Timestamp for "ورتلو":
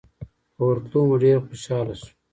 0.69-0.99